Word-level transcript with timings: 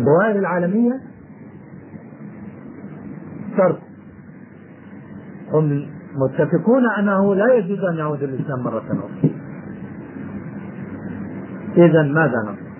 الدوائر 0.00 0.38
العالمية 0.38 1.00
شرط. 3.56 3.78
هم 5.52 5.86
متفقون 6.16 6.82
أنه 6.98 7.34
لا 7.34 7.54
يجوز 7.54 7.84
أن 7.84 7.96
يعود 7.96 8.22
الإسلام 8.22 8.62
مرة 8.64 8.78
أخرى. 8.78 9.30
إذا 11.76 12.02
ماذا 12.02 12.38
نصنع؟ 12.42 12.70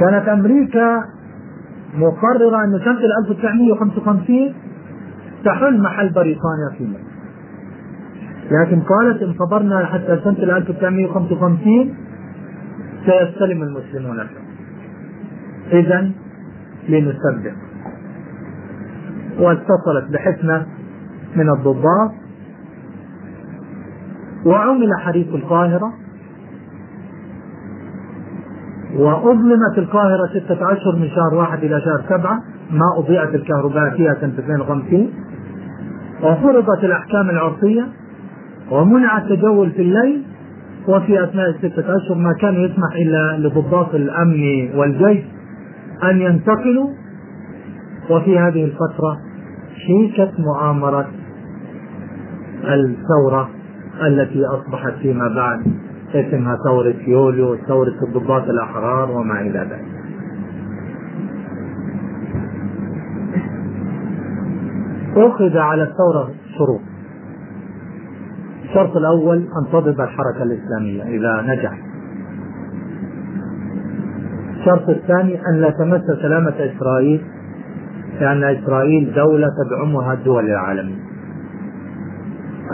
كانت 0.00 0.28
أمريكا 0.28 1.04
مقررة 1.94 2.64
أن 2.64 2.80
سنة 2.84 3.00
1955 3.24 4.54
تحل 5.44 5.82
محل 5.82 6.08
بريطانيا 6.08 6.70
في 6.78 6.84
مصر. 6.84 7.10
لكن 8.50 8.80
قالت 8.80 9.22
إن 9.22 9.34
صبرنا 9.38 9.86
حتى 9.86 10.20
سنة 10.24 10.56
1955 10.56 11.94
سيستلم 13.06 13.62
المسلمون. 13.62 14.20
الحكم 14.20 14.49
إذا 15.72 16.10
لنصدق 16.88 17.54
واتصلت 19.38 20.10
بحكمة 20.12 20.66
من 21.36 21.50
الضباط. 21.50 22.12
وعمل 24.46 24.88
حريق 24.98 25.34
القاهرة. 25.34 25.92
وأظلمت 28.96 29.78
القاهرة 29.78 30.26
ستة 30.26 30.72
أشهر 30.72 30.96
من 30.96 31.08
شهر 31.08 31.34
واحد 31.34 31.64
إلى 31.64 31.80
شهر 31.80 32.18
سبعة. 32.18 32.42
ما 32.70 32.98
أضيعت 32.98 33.34
الكهرباء 33.34 33.96
فيها 33.96 34.14
سنة 34.20 34.34
52 34.38 35.10
وفرضت 36.22 36.84
الأحكام 36.84 37.30
العرفية. 37.30 37.88
ومنع 38.70 39.18
التجول 39.18 39.70
في 39.70 39.82
الليل. 39.82 40.22
وفي 40.88 41.24
أثناء 41.24 41.48
الستة 41.50 41.96
أشهر 41.96 42.14
ما 42.16 42.32
كان 42.40 42.54
يسمح 42.54 42.92
إلا 42.96 43.38
لضباط 43.38 43.94
الأمن 43.94 44.70
والجيش. 44.74 45.24
أن 46.02 46.20
ينتقلوا. 46.20 46.90
وفي 48.10 48.38
هذه 48.38 48.64
الفترة 48.64 49.20
شيكت 49.86 50.32
مؤامرة 50.38 51.08
الثورة 52.64 53.50
التي 54.06 54.44
أصبحت 54.46 54.92
فيما 54.92 55.28
بعد 55.28 55.60
اسمها 56.14 56.56
ثورة 56.64 56.94
يوليو 57.06 57.56
ثورة 57.56 57.94
الضباط 58.02 58.42
الأحرار 58.42 59.10
وما 59.10 59.40
إلى 59.40 59.58
ذلك. 59.58 60.00
أخذ 65.16 65.56
على 65.56 65.82
الثورة 65.82 66.30
شروط. 66.58 66.80
الشرط 68.64 68.96
الأول 68.96 69.36
أن 69.36 69.72
تضرب 69.72 70.00
الحركة 70.00 70.42
الإسلامية 70.42 71.02
إذا 71.02 71.42
نجح 71.42 71.89
الشرط 74.60 74.88
الثاني 74.88 75.40
أن 75.48 75.60
لا 75.60 75.70
تمس 75.70 76.00
سلامة 76.22 76.54
إسرائيل 76.76 77.20
لأن 78.20 78.44
إسرائيل 78.44 79.12
دولة 79.14 79.46
تدعمها 79.64 80.12
الدول 80.12 80.44
العالمية 80.44 81.02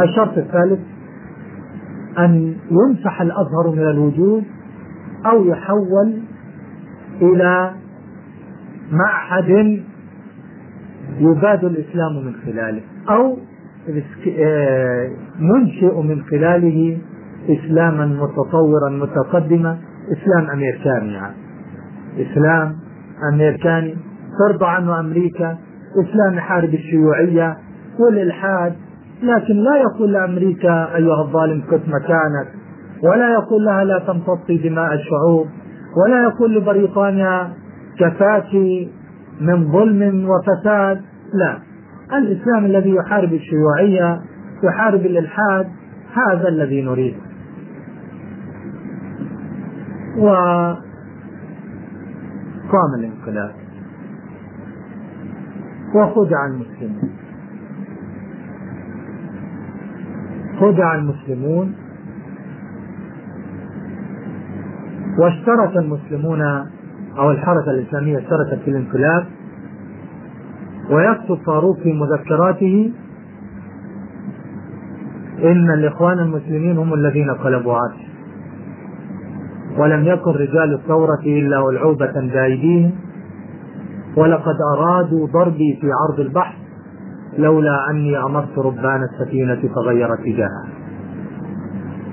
الشرط 0.00 0.38
الثالث 0.38 0.80
أن 2.18 2.54
يمسح 2.70 3.20
الأزهر 3.20 3.70
من 3.70 3.82
الوجود 3.82 4.44
أو 5.26 5.44
يحول 5.44 6.20
إلى 7.22 7.70
معهد 8.92 9.82
يباد 11.20 11.64
الإسلام 11.64 12.24
من 12.26 12.32
خلاله 12.46 12.80
أو 13.10 13.38
ننشئ 15.40 16.00
من 16.02 16.22
خلاله 16.22 16.98
إسلاما 17.48 18.06
متطورا 18.06 18.90
متقدما 18.90 19.78
إسلام 20.12 20.50
أمريكاني 20.50 21.12
يعني. 21.12 21.45
إسلام 22.18 22.76
أمريكاني 23.32 23.96
ترضى 24.38 24.66
عنه 24.66 25.00
أمريكا 25.00 25.58
إسلام 26.04 26.34
يحارب 26.34 26.74
الشيوعية 26.74 27.56
والإلحاد. 27.98 28.72
لكن 29.22 29.54
لا 29.54 29.76
يقول 29.76 30.12
لأمريكا 30.12 30.96
أيها 30.96 31.22
الظالم 31.22 31.60
كت 31.60 31.82
مكانك. 31.88 32.48
ولا 33.02 33.32
يقول 33.32 33.64
لها 33.64 33.84
لا 33.84 33.98
تمتصي 33.98 34.68
دماء 34.68 34.94
الشعوب. 34.94 35.46
ولا 35.96 36.22
يقول 36.22 36.54
لبريطانيا 36.54 37.52
كفاك 37.98 38.54
من 39.40 39.72
ظلم 39.72 40.28
وفساد. 40.28 41.00
لا. 41.34 41.58
الإسلام 42.18 42.64
الذي 42.64 42.94
يحارب 42.94 43.32
الشيوعية 43.32 44.20
يحارب 44.64 45.00
الإلحاد 45.00 45.66
هذا 46.14 46.48
الذي 46.48 46.82
نريده. 46.82 47.20
وقام 52.66 52.94
الانقلاب. 52.98 53.54
وخدع 55.94 56.46
المسلمون 56.46 57.10
خدع 60.60 60.94
المسلمون. 60.94 61.74
واشترك 65.18 65.76
المسلمون 65.76 66.42
أو 67.18 67.30
الحركة 67.30 67.70
الإسلامية 67.70 68.18
اشتركت 68.18 68.62
في 68.64 68.70
الانقلاب. 68.70 69.26
ويكتب 70.90 71.38
فاروق 71.46 71.78
في 71.78 71.92
مذكراته 71.92 72.92
إن 75.42 75.70
الإخوان 75.70 76.18
المسلمين 76.18 76.78
هم 76.78 76.94
الذين 76.94 77.30
قلبوا 77.30 77.74
عرش 77.74 78.15
ولم 79.78 80.04
يكن 80.04 80.30
رجال 80.30 80.74
الثورة 80.74 81.20
إلا 81.26 81.70
ألعوبة 81.70 82.12
بأيديهم 82.12 82.92
ولقد 84.16 84.56
أرادوا 84.76 85.26
ضربي 85.26 85.78
في 85.80 85.86
عرض 85.92 86.20
البحر 86.20 86.56
لولا 87.38 87.90
أني 87.90 88.18
أمرت 88.18 88.58
ربان 88.58 89.02
السفينة 89.02 89.74
فغير 89.74 90.14
اتجاهها 90.14 90.66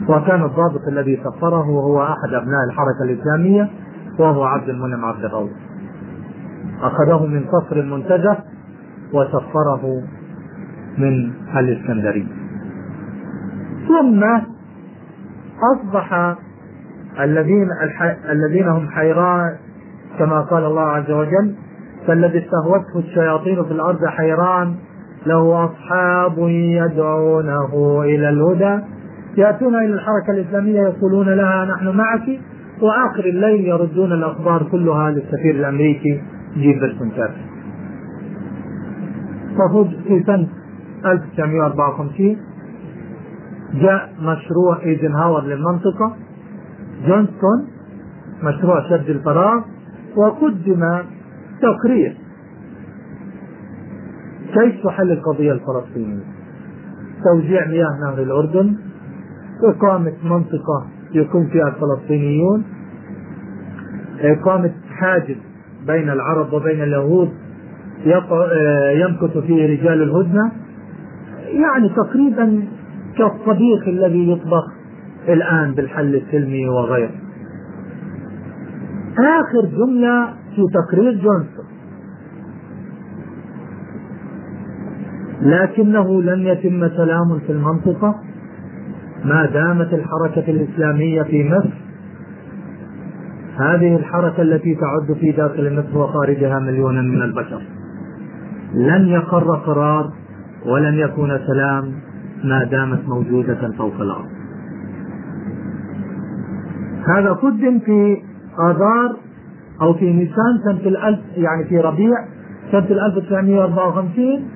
وكان 0.09 0.43
الضابط 0.43 0.87
الذي 0.87 1.19
سفره 1.23 1.63
هو 1.63 2.03
أحد 2.03 2.33
أبناء 2.33 2.63
الحركة 2.69 3.03
الإسلامية 3.03 3.69
وهو 4.19 4.43
عبد 4.43 4.69
المنعم 4.69 5.05
عبد 5.05 5.25
الرؤوف 5.25 5.51
أخذه 6.81 7.25
من 7.25 7.45
قصر 7.45 7.75
المنتجع 7.75 8.37
وسفره 9.13 10.03
من 10.97 11.31
الإسكندرية. 11.57 12.27
ثم 13.87 14.23
أصبح 15.73 16.35
الذين 17.19 17.67
الذين 18.29 18.67
هم 18.67 18.89
حيران 18.89 19.55
كما 20.19 20.41
قال 20.41 20.65
الله 20.65 20.81
عز 20.81 21.11
وجل 21.11 21.55
فالذي 22.07 22.37
استهوته 22.39 22.99
الشياطين 22.99 23.63
في 23.63 23.71
الأرض 23.71 24.05
حيران 24.05 24.75
له 25.25 25.65
أصحاب 25.65 26.37
يدعونه 26.47 28.01
إلى 28.03 28.29
الهدى. 28.29 28.79
يأتون 29.37 29.75
إلى 29.75 29.93
الحركة 29.93 30.31
الإسلامية 30.31 30.81
يقولون 30.81 31.29
لها 31.29 31.65
نحن 31.65 31.97
معك 31.97 32.39
وآخر 32.81 33.25
الليل 33.25 33.67
يردون 33.67 34.11
الأخبار 34.11 34.63
كلها 34.71 35.11
للسفير 35.11 35.55
الأمريكي 35.55 36.21
جيفرسون 36.57 37.09
كارتر 37.09 37.41
ففوج 39.57 39.87
في 40.07 40.23
سنة 40.23 40.47
1954 41.05 42.37
جاء 43.73 44.09
مشروع 44.21 44.83
إيزنهاور 44.85 45.43
للمنطقة. 45.43 46.15
جونستون 47.07 47.67
مشروع 48.43 48.89
سد 48.89 49.09
الفراغ 49.09 49.61
وقدم 50.15 51.03
تقرير. 51.61 52.17
كيف 54.53 54.83
تحل 54.83 55.11
القضية 55.11 55.51
الفلسطينية؟ 55.51 56.23
توزيع 57.23 57.67
مياه 57.67 57.89
نهر 58.01 58.23
الأردن 58.23 58.75
إقامة 59.63 60.13
منطقة 60.23 60.87
يكون 61.13 61.47
فيها 61.47 61.67
الفلسطينيون 61.67 62.63
إقامة 64.19 64.71
حاجز 64.89 65.35
بين 65.87 66.09
العرب 66.09 66.53
وبين 66.53 66.83
اليهود 66.83 67.29
يمكث 68.95 69.37
فيه 69.37 69.65
رجال 69.65 70.01
الهدنة 70.03 70.51
يعني 71.53 71.89
تقريبا 71.89 72.63
كالطبيخ 73.17 73.87
الذي 73.87 74.31
يطبخ 74.31 74.73
الآن 75.27 75.73
بالحل 75.73 76.15
السلمي 76.15 76.69
وغيره. 76.69 77.11
آخر 79.19 79.65
جملة 79.65 80.33
في 80.55 80.61
تقرير 80.73 81.11
جونسون 81.11 81.65
لكنه 85.41 86.21
لم 86.21 86.47
يتم 86.47 86.89
سلام 86.89 87.39
في 87.47 87.51
المنطقة 87.51 88.15
ما 89.25 89.45
دامت 89.45 89.93
الحركة 89.93 90.51
الإسلامية 90.51 91.23
في 91.23 91.49
مصر. 91.49 91.83
هذه 93.57 93.95
الحركة 93.95 94.41
التي 94.41 94.75
تعد 94.75 95.17
في 95.17 95.31
داخل 95.31 95.79
مصر 95.79 95.97
وخارجها 95.97 96.59
مليونا 96.59 97.01
من 97.01 97.21
البشر. 97.21 97.61
لن 98.73 99.07
يقر 99.07 99.55
قرار 99.55 100.13
ولن 100.65 100.93
يكون 100.93 101.39
سلام 101.47 101.93
ما 102.43 102.63
دامت 102.63 103.07
موجودة 103.07 103.71
فوق 103.77 104.01
الأرض. 104.01 104.32
هذا 107.07 107.29
قدم 107.29 107.79
في 107.79 108.21
آذار 108.59 109.15
أو 109.81 109.93
في 109.93 110.13
نيسان 110.13 110.59
سنة 110.63 110.87
الألف 110.87 111.19
يعني 111.35 111.63
في 111.69 111.77
ربيع 111.77 112.25
سنة 112.71 113.05
1954 113.05 114.49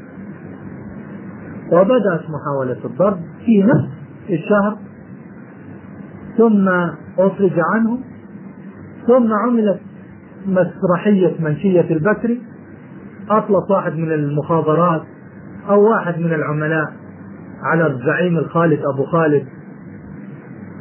وبدأت 1.71 2.21
محاولة 2.29 2.77
الضرب 2.85 3.19
في 3.45 3.63
نفس 3.63 3.89
الشهر. 4.29 4.77
ثم 6.37 6.69
أفرج 7.19 7.59
عنه. 7.73 7.99
ثم 9.07 9.33
عملت 9.33 9.79
مسرحية 10.45 11.35
منشية 11.39 11.89
البكري. 11.89 12.41
أطلق 13.29 13.71
واحد 13.71 13.95
من 13.95 14.11
المخابرات 14.11 15.01
أو 15.69 15.89
واحد 15.89 16.19
من 16.19 16.33
العملاء 16.33 16.93
على 17.63 17.87
الزعيم 17.87 18.37
الخالد 18.37 18.79
أبو 18.93 19.03
خالد. 19.03 19.45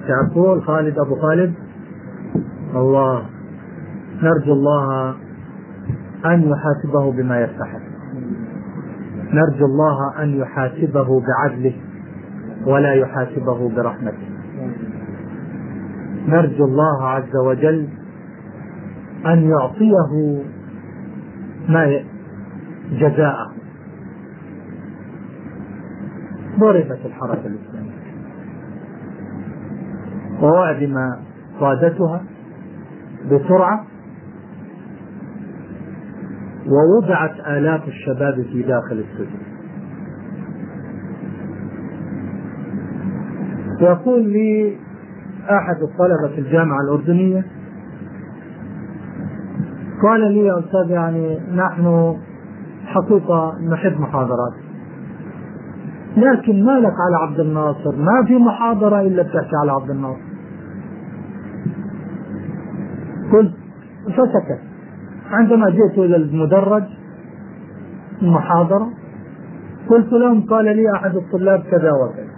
تعرفون 0.09 0.61
خالد 0.61 0.99
أبو 0.99 1.15
خالد؟ 1.21 1.55
الله. 2.75 3.23
نرجو 4.23 4.53
الله 4.53 5.15
أن 6.25 6.43
يحاسبه 6.51 7.13
بما 7.13 7.41
يستحق 7.41 7.81
نرجو 9.33 9.67
الله 9.67 10.23
أن 10.23 10.29
يحاسبه 10.37 11.21
بعدله 11.21 11.75
ولا 12.67 12.93
يحاسبه 12.95 13.69
برحمته. 13.77 14.29
نرجو 16.29 16.65
الله 16.65 17.09
عز 17.09 17.37
وجل 17.47 17.89
أن 19.27 19.51
يعطيه 19.51 20.43
ما 21.69 22.01
جزاءه. 22.93 23.53
ضربت 26.59 27.01
الحركة 27.05 27.47
الإسلامية. 27.47 27.96
ووعدم 30.43 30.95
قادتها 31.61 32.23
بسرعة 33.31 33.85
ووضعت 36.67 37.41
آلاف 37.47 37.89
الشباب 37.89 38.35
في 38.53 38.63
داخل 38.63 39.05
السجن. 39.05 39.39
يقول 43.81 44.23
لي 44.23 44.77
أحد 45.51 45.83
الطلبة 45.83 46.35
في 46.35 46.41
الجامعة 46.41 46.81
الأردنية 46.81 47.45
قال 50.03 50.21
لي 50.33 50.47
يا 50.47 50.59
أستاذ 50.59 50.91
يعني 50.91 51.39
نحن 51.55 52.17
حقيقة 52.87 53.59
نحب 53.69 54.01
محاضرات 54.01 54.53
لكن 56.17 56.65
ما 56.65 56.73
لك 56.73 56.95
على 57.07 57.17
عبد 57.29 57.41
الناصر؟ 57.41 57.97
ما 57.97 58.25
في 58.27 58.37
محاضرة 58.37 59.01
إلا 59.01 59.23
بتحكي 59.23 59.57
على 59.63 59.73
عبد 59.73 59.91
الناصر. 59.91 60.26
قلت 63.33 63.53
فسكت. 64.07 64.61
عندما 65.31 65.71
جئت 65.71 65.99
إلى 65.99 66.17
المدرج 66.17 66.85
المحاضرة 68.23 68.91
قلت 69.89 70.13
لهم 70.13 70.47
قال 70.47 70.65
لي 70.65 70.93
أحد 70.95 71.17
الطلاب 71.17 71.61
كذا 71.71 71.91
وكذا. 71.93 72.37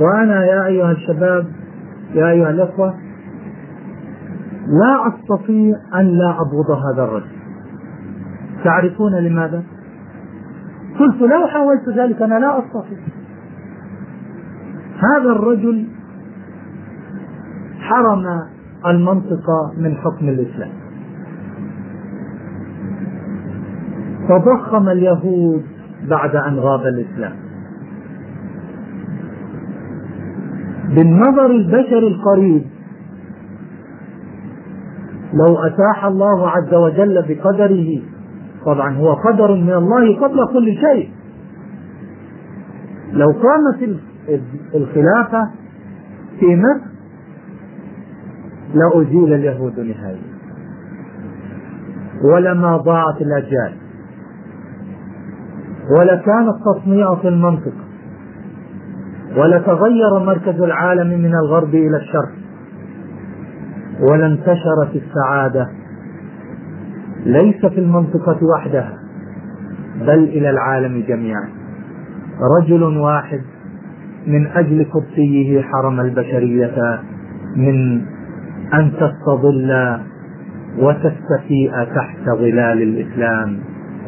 وأنا 0.00 0.46
يا 0.46 0.66
أيها 0.66 0.92
الشباب 0.92 1.46
يا 2.14 2.30
أيها 2.30 2.50
الأخوة 2.50 2.94
لا 4.66 5.08
أستطيع 5.08 5.76
أن 5.94 6.06
لا 6.06 6.30
أبغض 6.30 6.70
هذا 6.70 7.04
الرجل. 7.04 7.38
تعرفون 8.64 9.14
لماذا؟ 9.14 9.62
قلت 10.98 11.20
لو 11.22 11.46
حاولت 11.46 11.88
ذلك 11.88 12.22
أنا 12.22 12.38
لا 12.38 12.58
أستطيع. 12.58 12.98
هذا 14.98 15.30
الرجل 15.30 15.86
حرم 17.88 18.24
المنطقة 18.86 19.72
من 19.78 19.94
حكم 19.94 20.28
الإسلام. 20.28 20.70
تضخم 24.28 24.88
اليهود 24.88 25.62
بعد 26.08 26.36
أن 26.36 26.58
غاب 26.58 26.80
الإسلام. 26.80 27.32
بالنظر 30.88 31.46
البشري 31.46 32.08
القريب 32.08 32.64
لو 35.34 35.58
أتاح 35.58 36.04
الله 36.04 36.50
عز 36.50 36.74
وجل 36.74 37.24
بقدره 37.28 38.02
طبعا 38.64 38.94
هو 38.96 39.12
قدر 39.12 39.54
من 39.54 39.72
الله 39.72 40.20
قبل 40.20 40.46
كل 40.52 40.74
شيء. 40.74 41.10
لو 43.12 43.26
قامت 43.26 44.00
الخلافة 44.74 45.50
في 46.40 46.46
مصر 46.56 46.87
لأزيل 48.74 49.32
اليهود 49.32 49.80
نهائيا 49.80 50.38
ولما 52.24 52.76
ضاعت 52.76 53.20
الأجيال. 53.20 53.72
ولكان 55.98 56.48
التصنيع 56.48 57.14
في 57.14 57.28
المنطقة 57.28 57.88
ولتغير 59.36 60.18
مركز 60.26 60.60
العالم 60.60 61.08
من 61.08 61.32
الغرب 61.34 61.74
إلى 61.74 61.96
الشرق. 61.96 62.32
ولانتشرت 64.10 64.94
السعادة. 64.94 65.68
ليس 67.26 67.66
في 67.66 67.80
المنطقة 67.80 68.38
وحدها 68.54 68.98
بل 70.00 70.24
إلى 70.24 70.50
العالم 70.50 71.04
جميعا. 71.08 71.48
رجل 72.60 72.82
واحد 72.82 73.40
من 74.26 74.46
أجل 74.46 74.86
قدسيه 74.94 75.62
حرم 75.62 76.00
البشرية 76.00 77.00
من 77.56 78.02
أن 78.74 78.92
تستظل 78.92 79.98
وتستفيء 80.78 81.72
تحت 81.96 82.24
ظلال 82.38 82.82
الإسلام 82.82 83.58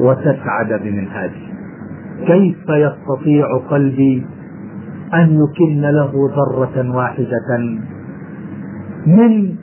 وتسعد 0.01 0.81
بمنهاجه 0.83 1.51
كيف 2.27 2.69
يستطيع 2.69 3.47
قلبي 3.71 4.27
أن 5.15 5.39
يكن 5.45 5.81
له 5.81 6.13
ذرة 6.37 6.97
واحدة 6.97 7.59
من 9.07 9.55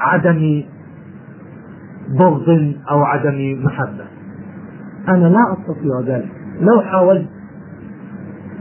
عدم 0.00 0.62
بغض 2.18 2.74
أو 2.90 3.02
عدم 3.02 3.64
محبة؟ 3.64 4.04
أنا 5.08 5.26
لا 5.26 5.52
أستطيع 5.52 6.16
ذلك. 6.16 6.30
لو 6.60 6.80
حاولت 6.80 7.28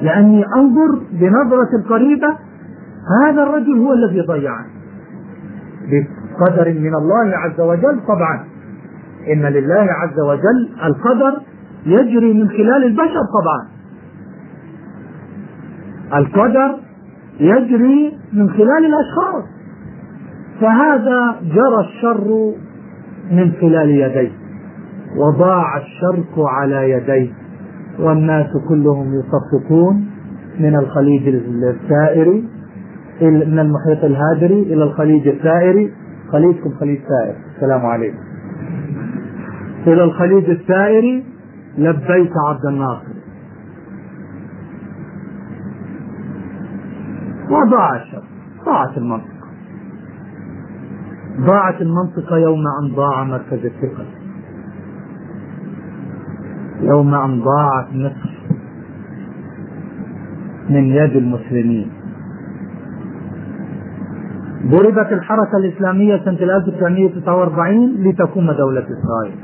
لأني 0.01 0.45
أنظر 0.56 1.01
بنظرة 1.12 1.89
قريبة 1.89 2.38
هذا 3.24 3.44
الرجل 3.44 3.77
هو 3.80 3.94
الذي 3.94 4.21
ضيعني. 4.21 4.73
بقدر 5.89 6.73
من 6.73 6.95
الله 6.95 7.37
عز 7.37 7.61
وجل 7.61 7.99
طبعا. 8.07 8.45
إن 9.33 9.42
لله 9.42 9.87
عز 9.92 10.19
وجل 10.19 10.69
القدر 10.83 11.42
يجري 11.85 12.33
من 12.33 12.49
خلال 12.49 12.83
البشر 12.83 13.21
طبعا. 13.42 13.68
القدر 16.19 16.75
يجري 17.40 18.18
من 18.33 18.49
خلال 18.49 18.85
الأشخاص. 18.85 19.44
فهذا 20.61 21.35
جرى 21.42 21.80
الشر 21.80 22.54
من 23.31 23.52
خلال 23.61 23.90
يديه 23.90 24.31
وضاع 25.18 25.78
الشرك 25.78 26.33
على 26.37 26.92
يديه 26.92 27.31
والناس 27.99 28.47
كلهم 28.69 29.13
يصفقون 29.13 30.06
من 30.59 30.75
الخليج 30.75 31.28
السائري 31.28 32.44
من 33.23 33.59
المحيط 33.59 34.03
الهادري 34.03 34.61
إلى 34.61 34.83
الخليج 34.83 35.27
السائري. 35.27 35.94
خليجكم 36.31 36.69
خليج 36.80 36.99
سائر. 36.99 37.35
السلام 37.56 37.85
عليكم. 37.85 38.18
إلى 39.87 40.03
الخليج 40.03 40.49
السائري. 40.49 41.23
لبيك 41.77 42.31
عبد 42.47 42.65
الناصر. 42.65 43.13
وضاع 47.49 47.95
الشر 47.95 48.23
ضاعت 48.65 48.97
المنطقة. 48.97 49.47
ضاعت 51.39 51.81
المنطقة 51.81 52.37
يوم 52.37 52.63
أن 52.83 52.95
ضاع 52.95 53.23
مركز 53.23 53.65
الثقة. 53.65 54.06
يوم 56.81 57.13
أن 57.13 57.42
ضاعت 57.42 57.87
مصر 57.94 58.33
من 60.69 60.85
يد 60.85 61.15
المسلمين. 61.15 62.03
ضربت 64.66 65.12
الحركة 65.12 65.58
الإسلامية 65.58 66.22
سنة 66.26 66.38
1949 66.58 67.96
لتقوم 68.04 68.52
دولة 68.52 68.84
إسرائيل. 68.84 69.36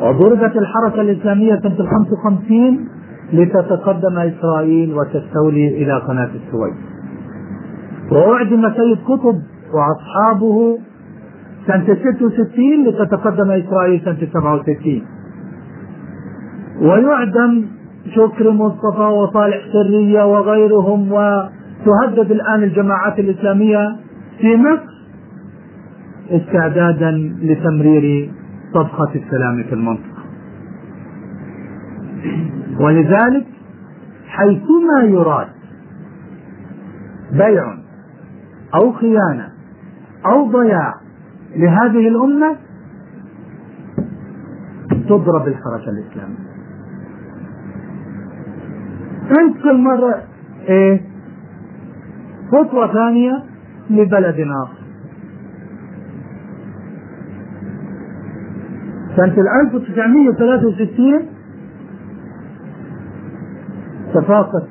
وضربت 0.00 0.56
الحركة 0.56 1.00
الإسلامية 1.00 1.60
سنة 1.62 1.76
55 1.76 2.88
لتتقدم 3.32 4.18
إسرائيل 4.18 4.94
وتستولي 4.94 5.68
إلى 5.82 5.98
قناة 5.98 6.30
السويس. 6.34 6.74
وأعدم 8.12 8.70
سيد 8.76 8.98
قطب 9.08 9.36
وأصحابه 9.74 10.78
سنة 11.66 11.84
66 11.84 12.84
لتتقدم 12.86 13.50
إسرائيل 13.50 14.00
سنة 14.04 14.28
67 14.32 15.02
ويعدم 16.82 17.64
شكر 18.14 18.50
مصطفى 18.50 19.02
وصالح 19.02 19.58
سرية 19.72 20.22
وغيرهم 20.26 21.12
وتهدد 21.88 22.30
الآن 22.30 22.62
الجماعات 22.62 23.18
الإسلامية 23.18 23.96
في 24.40 24.56
مصر 24.56 24.98
استعدادا 26.30 27.10
لتمرير 27.42 28.32
صفقة 28.74 29.08
السلام 29.14 29.62
في 29.62 29.72
المنطقة. 29.74 30.18
ولذلك 32.80 33.46
حيثما 34.26 35.02
يراد 35.02 35.48
بيع 37.32 37.74
أو 38.74 38.92
خيانة 38.92 39.48
أو 40.26 40.50
ضياع 40.50 40.94
لهذه 41.56 42.08
الأمة 42.08 42.56
تضرب 45.08 45.48
الحركة 45.48 45.90
الإسلامية 45.90 46.48
أنت 49.40 49.62
كل 49.62 49.78
مرة 49.82 50.22
إيه؟ 50.68 51.00
خطوة 52.48 52.92
ثانية 52.92 53.42
لبلد 53.90 54.40
آخر 54.40 54.78
سنة 59.16 59.34
1963 59.62 61.26
تفاقت 64.14 64.68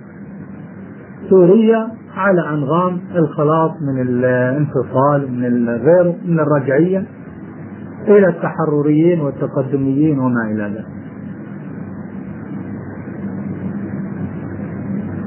سوريا 1.29 1.87
على 2.15 2.49
أنغام 2.49 2.99
الخلاص 3.15 3.71
من 3.81 4.01
الانفصال 4.01 5.31
من 5.31 5.45
الغير 5.45 6.15
من 6.25 6.39
الرجعية 6.39 7.03
إلى 8.07 8.27
التحرريين 8.27 9.21
والتقدميين 9.21 10.19
وما 10.19 10.51
إلى 10.51 10.63
ذلك. 10.63 10.85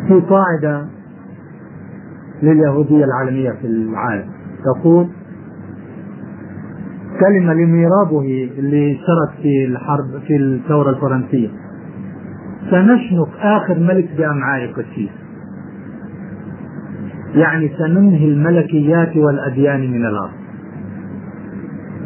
في 0.09 0.21
قاعدة 0.21 0.87
لليهودية 2.43 3.05
العالمية 3.05 3.51
في 3.51 3.67
العالم. 3.67 4.31
تقول 4.65 5.07
كلمة 7.21 7.53
لميرابه 7.53 8.49
اللي 8.59 8.95
شرك 8.95 9.43
في 9.43 9.65
الحرب 9.65 10.21
في 10.27 10.37
الثورة 10.37 10.91
الفرنسية. 10.91 11.49
سنشنق 12.71 13.29
آخر 13.41 13.79
ملك 13.79 14.09
بأمعاء 14.19 14.73
قسيس 14.73 15.11
يعني 17.35 17.71
سننهي 17.79 18.25
الملكيات 18.29 19.17
والأديان 19.17 19.81
من 19.81 20.07
الأرض. 20.07 20.33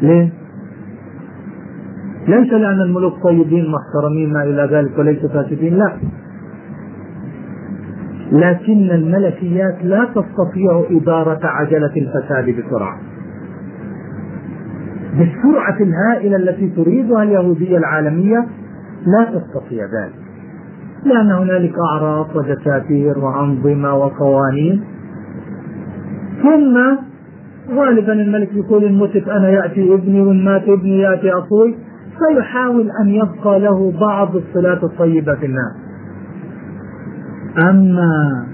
ليه؟ 0.03 0.29
ليس 2.29 2.53
لأن 2.53 2.81
الملوك 2.81 3.15
طيبين 3.25 3.67
محترمين 3.71 4.33
ما 4.33 4.43
إلى 4.45 4.69
ذلك 4.73 4.99
وليسوا 4.99 5.29
فاسدين 5.29 5.75
لا. 5.79 5.93
لكن 8.35 8.91
الملكيات 8.91 9.85
لا 9.85 10.05
تستطيع 10.05 10.85
إدارة 10.91 11.41
عجلة 11.47 11.93
الفساد 11.97 12.45
بسرعة. 12.45 12.99
بالسرعة 15.19 15.77
الهائلة 15.81 16.37
التي 16.37 16.69
تريدها 16.69 17.23
اليهودية 17.23 17.77
العالمية 17.79 18.47
لا 19.07 19.25
تستطيع 19.25 19.85
ذلك. 19.85 20.15
لأن 21.05 21.31
هنالك 21.31 21.75
أعراف 21.93 22.37
ودساتير 22.37 23.19
وأنظمة 23.19 23.95
وقوانين. 23.95 24.85
ثم 26.43 26.97
غالبا 27.77 28.13
الملك 28.13 28.49
يقول 28.53 28.85
إن 28.85 28.99
متت 28.99 29.29
أنا 29.29 29.49
يأتي 29.49 29.95
ابني 29.95 30.21
وإن 30.21 30.45
مات 30.45 30.69
ابني 30.69 30.99
يأتي 30.99 31.33
أخوي. 31.33 31.75
فيحاول 32.19 32.91
أن 33.03 33.09
يبقى 33.09 33.61
له 33.61 33.93
بعض 34.01 34.37
الصلات 34.37 34.85
الطيبة 34.85 35.35
في 35.35 35.47
الناس. 35.47 35.84
أما 37.59 38.47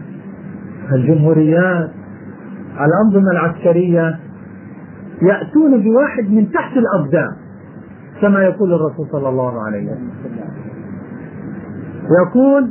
الجمهوريات 0.93 1.91
الأنظمة 2.81 3.31
العسكرية 3.33 4.19
يأتون 5.23 5.83
بواحد 5.83 6.31
من 6.31 6.51
تحت 6.53 6.77
الأقدام 6.77 7.37
كما 8.21 8.43
يقول 8.43 8.73
الرسول 8.73 9.07
صلى 9.13 9.29
الله 9.29 9.63
عليه 9.63 9.85
وسلم. 9.85 10.11
يقول 12.27 12.71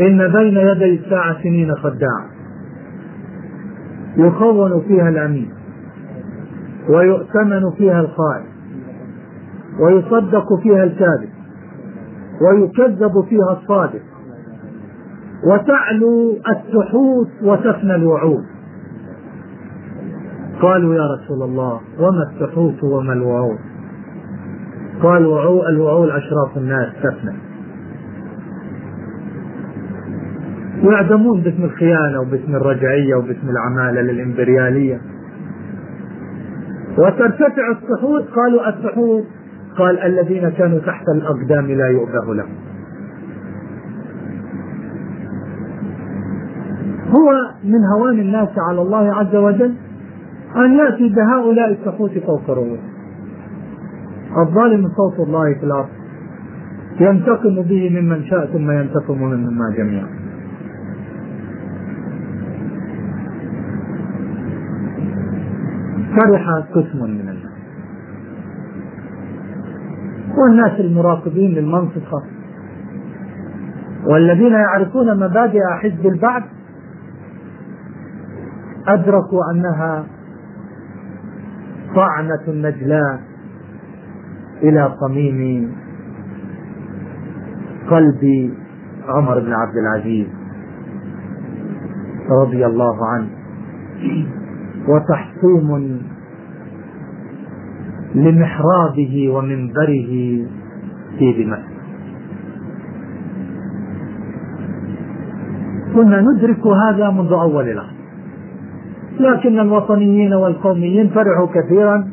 إن 0.00 0.32
بين 0.32 0.56
يدي 0.56 0.94
الساعة 1.04 1.42
سنين 1.42 1.74
خداعة 1.74 2.26
يخون 4.16 4.80
فيها 4.80 5.08
الأمين 5.08 5.50
ويؤتمن 6.88 7.70
فيها 7.76 8.00
الخائن 8.00 8.46
ويصدق 9.80 10.54
فيها 10.62 10.84
الكاذب 10.84 11.28
ويكذب 12.40 13.24
فيها 13.28 13.58
الصادق 13.62 14.07
وتعلو 15.44 16.32
السحوت 16.32 17.28
وتفنى 17.42 17.94
الوعود. 17.94 18.44
قالوا 20.60 20.94
يا 20.94 21.02
رسول 21.14 21.42
الله 21.42 21.80
وما 21.98 22.22
السحوت 22.32 22.84
وما 22.84 23.12
الوعود؟ 23.12 23.58
قال 25.02 25.26
وعو 25.26 25.66
الوعود 25.66 26.08
أشراف 26.08 26.56
الناس 26.56 26.88
تفنى. 27.02 27.34
يعدمون 30.82 31.40
باسم 31.40 31.64
الخيانة 31.64 32.20
وباسم 32.20 32.56
الرجعية 32.56 33.14
وباسم 33.14 33.48
العمالة 33.50 34.00
للإمبريالية. 34.00 35.00
وترتفع 36.98 37.70
السحوت 37.70 38.24
قالوا 38.36 38.68
السحوت 38.68 39.24
قال 39.78 39.98
الذين 39.98 40.50
كانوا 40.50 40.78
تحت 40.78 41.04
الأقدام 41.14 41.66
لا 41.66 41.88
يؤبه 41.88 42.34
لهم. 42.34 42.67
هو 47.08 47.32
من 47.64 47.84
هوان 47.94 48.18
الناس 48.18 48.48
على 48.68 48.82
الله 48.82 49.14
عز 49.14 49.36
وجل 49.36 49.74
أن 50.56 50.72
يأتي 50.72 51.14
بهؤلاء 51.14 51.72
السحوت 51.72 52.18
فوق 52.18 52.50
رؤوس 52.50 52.78
الظالم 54.46 54.88
صوت 54.88 55.26
الله 55.26 55.54
في 55.54 55.66
الأرض. 55.66 55.88
ينتقم 57.00 57.62
به 57.62 58.00
ممن 58.00 58.24
شاء 58.24 58.46
ثم 58.46 58.70
ينتقم 58.70 59.18
مما 59.18 59.74
جميعا. 59.76 60.08
فرح 66.16 66.44
قسم 66.74 67.04
من 67.04 67.20
الناس. 67.20 67.52
والناس 70.38 70.80
المراقبين 70.80 71.54
للمنطقة. 71.54 72.22
والذين 74.06 74.52
يعرفون 74.52 75.16
مبادئ 75.16 75.60
حزب 75.82 76.06
البعث 76.06 76.57
أدركوا 78.88 79.42
أنها 79.52 80.06
طعنة 81.94 82.44
نجلاء 82.48 83.20
إلى 84.62 84.94
صميم 85.00 85.72
قلب 87.90 88.52
عمر 89.08 89.40
بن 89.40 89.52
عبد 89.52 89.76
العزيز 89.76 90.26
رضي 92.42 92.66
الله 92.66 93.06
عنه. 93.06 93.28
وتحطيم 94.88 96.00
لمحرابه 98.14 99.30
ومنبره 99.30 100.12
في 101.18 101.44
دمشق. 101.44 101.68
كنا 105.94 106.20
ندرك 106.20 106.66
هذا 106.66 107.10
منذ 107.10 107.32
أول 107.32 107.68
الامر 107.68 107.97
لكن 109.20 109.60
الوطنيين 109.60 110.34
والقوميين 110.34 111.08
فرحوا 111.08 111.46
كثيرا 111.54 112.08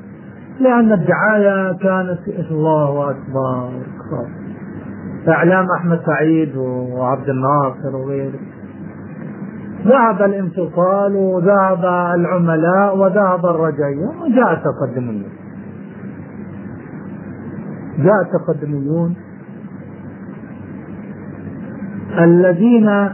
لأن 0.59 0.91
الدعاية 0.93 1.73
كانت 1.77 2.19
الله 2.51 3.09
أكبر. 3.09 3.69
إعلام 5.27 5.65
أحمد 5.79 5.99
سعيد 6.05 6.55
وعبد 6.55 7.29
الناصر 7.29 7.95
وغيره. 7.95 8.39
ذهب 9.85 10.21
الانفصال 10.21 11.15
وذهب 11.15 11.85
العملاء 12.19 12.97
وذهب 12.97 13.45
الرجعية 13.45 14.05
وجاء 14.21 14.53
التقدميون 14.53 15.23
جاء 17.97 18.21
التقدميون 18.21 19.15
الذين 22.19 23.09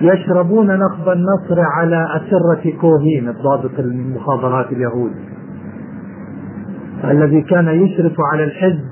يشربون 0.00 0.66
نقب 0.66 1.08
النصر 1.08 1.60
على 1.60 2.06
أسرة 2.16 2.72
كوهين 2.80 3.28
الضابط 3.28 3.78
المخابرات 3.78 4.72
اليهودي 4.72 5.24
الذي 7.04 7.42
كان 7.42 7.68
يشرف 7.68 8.12
على 8.32 8.44
الحزب 8.44 8.84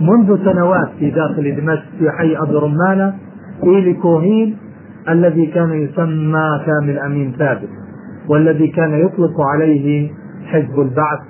منذ 0.00 0.44
سنوات 0.44 0.88
في 0.98 1.10
داخل 1.10 1.56
دمشق 1.56 1.84
في 1.98 2.10
حي 2.10 2.36
أبو 2.36 2.58
رمانة 2.58 3.14
إيلي 3.64 3.94
كوهين 3.94 4.56
الذي 5.08 5.46
كان 5.46 5.72
يسمى 5.72 6.60
كامل 6.66 6.98
أمين 6.98 7.32
ثابت 7.38 7.68
والذي 8.28 8.68
كان 8.68 8.94
يطلق 8.94 9.40
عليه 9.40 10.10
حزب 10.46 10.80
البعث 10.80 11.20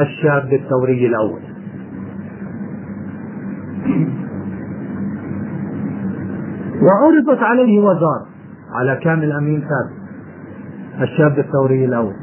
الشاب 0.00 0.52
الثوري 0.52 1.06
الأول. 1.06 1.51
وعرضت 6.82 7.42
عليه 7.42 7.80
وزارة 7.80 8.26
على 8.72 8.96
كامل 8.96 9.32
أمين 9.32 9.60
ثابت 9.60 10.02
الشاب 11.02 11.38
الثوري 11.38 11.84
الأول. 11.84 12.14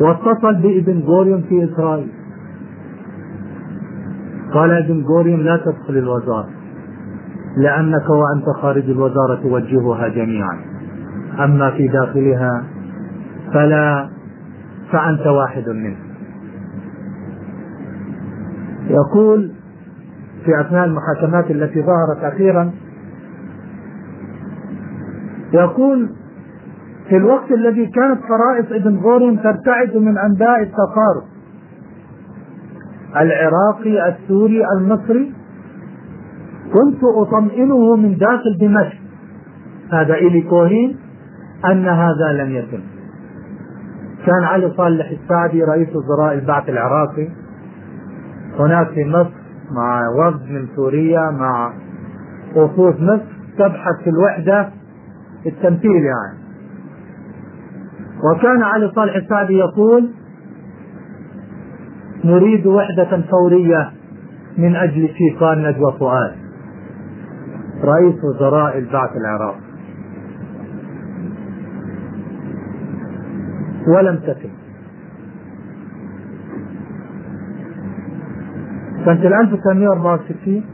واتصل 0.00 0.54
بابن 0.54 1.00
غوريون 1.00 1.42
في 1.42 1.64
إسرائيل. 1.64 2.08
قال 4.52 4.70
ابن 4.70 5.04
غوريون 5.04 5.40
لا 5.40 5.56
تدخل 5.56 5.96
الوزارة 5.96 6.48
لأنك 7.56 8.10
وأنت 8.10 8.44
خارج 8.62 8.90
الوزارة 8.90 9.34
توجهها 9.42 10.08
جميعا. 10.08 10.58
أما 11.38 11.70
في 11.70 11.88
داخلها 11.88 12.64
فلا 13.52 14.08
فأنت 14.92 15.26
واحد 15.26 15.68
منهم 15.68 16.14
يقول 18.88 19.50
في 20.44 20.60
أثناء 20.60 20.84
المحاكمات 20.84 21.50
التي 21.50 21.82
ظهرت 21.82 22.34
أخيرا 22.34 22.70
يقول 25.54 26.10
في 27.08 27.16
الوقت 27.16 27.52
الذي 27.52 27.86
كانت 27.86 28.20
فرائص 28.28 28.72
ابن 28.72 28.96
غورين 28.96 29.42
ترتعد 29.42 29.96
من 29.96 30.18
أنباء 30.18 30.62
التقارب 30.62 31.24
العراقي 33.16 34.08
السوري 34.08 34.62
المصري 34.78 35.32
كنت 36.72 37.00
أطمئنه 37.04 37.96
من 37.96 38.16
داخل 38.16 38.58
دمشق. 38.60 38.98
هذا 39.92 40.14
إلي 40.14 40.40
كوهين 40.40 40.96
أن 41.64 41.88
هذا 41.88 42.32
لم 42.32 42.50
يتم 42.50 42.80
كان 44.26 44.44
علي 44.44 44.72
صالح 44.76 45.10
السعدي 45.10 45.64
رئيس 45.64 45.88
وزراء 45.96 46.34
البعث 46.34 46.68
العراقي. 46.68 47.28
هناك 48.58 48.88
في 48.88 49.04
مصر 49.04 49.30
مع 49.70 50.08
وفد 50.08 50.50
من 50.50 50.66
سوريا 50.76 51.30
مع 51.30 51.72
وفود 52.56 53.00
مصر 53.00 53.34
تبحث 53.58 54.04
في 54.04 54.10
الوحدة 54.10 54.68
التمثيل 55.46 56.04
يعني. 56.04 56.44
وكان 58.24 58.62
علي 58.62 58.92
صالح 58.94 59.14
السعدي 59.14 59.54
يقول 59.54 60.10
نريد 62.24 62.66
وحدة 62.66 63.22
فورية 63.30 63.90
من 64.58 64.76
أجل 64.76 65.08
شيطان 65.08 65.62
نجوى 65.62 65.92
فؤاد 65.98 66.34
رئيس 67.84 68.14
وزراء 68.24 68.78
البعث 68.78 69.10
العراقي. 69.16 69.60
ولم 73.86 74.16
تتم 74.16 74.50
سنة 79.04 79.40
1964 79.40 80.73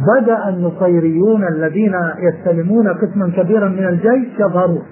بدأ 0.00 0.48
النصيريون 0.48 1.44
الذين 1.48 1.94
يستلمون 2.18 2.88
قسما 2.88 3.32
كبيرا 3.36 3.68
من 3.68 3.86
الجيش 3.86 4.28
يظهرون. 4.40 4.82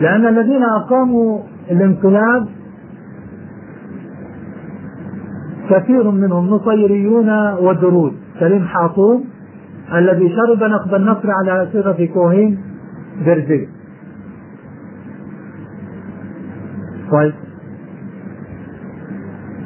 لأن 0.00 0.26
الذين 0.26 0.62
أقاموا 0.62 1.40
الانقلاب 1.70 2.46
كثير 5.70 6.10
منهم 6.10 6.50
نصيريون 6.50 7.30
ودروز 7.54 8.12
سليم 8.40 8.64
حاطوم 8.64 9.24
الذي 9.94 10.28
شرب 10.28 10.62
نقب 10.70 10.94
النصر 10.94 11.30
على 11.30 11.68
صيغة 11.72 12.08
كوهين 12.14 12.58
برزيل 13.26 13.68
طيب. 17.10 17.34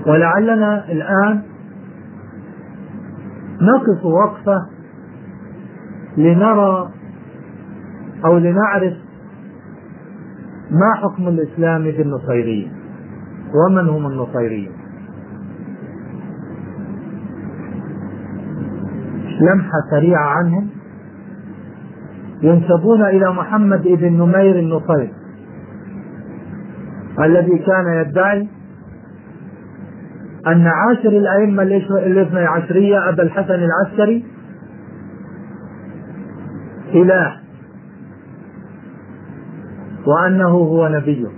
ولعلنا 0.06 0.84
الآن 0.92 1.42
نقف 3.60 4.04
وقفة 4.04 4.66
لنرى 6.16 6.90
أو 8.24 8.38
لنعرف 8.38 8.94
ما 10.70 10.94
حكم 10.94 11.28
الإسلام 11.28 11.82
بالنصيريين 11.82 12.72
ومن 13.54 13.88
هم 13.88 14.06
النصيريين. 14.06 14.72
لمحة 19.40 19.80
سريعة 19.90 20.26
عنهم. 20.26 20.68
ينسبون 22.42 23.02
إلى 23.02 23.32
محمد 23.32 23.82
بن 23.82 24.12
نمير 24.12 24.58
النصير 24.58 25.12
الذي 27.20 27.58
كان 27.58 27.86
يدعي 28.06 28.48
أن 30.48 30.66
عاشر 30.66 31.08
الأئمة 31.08 31.62
الاثني 32.06 32.46
عشرية 32.46 33.08
أبا 33.08 33.22
الحسن 33.22 33.54
العسكري 33.54 34.24
إله. 36.94 37.36
وأنه 40.06 40.48
هو 40.48 40.88
نبيه. 40.88 41.28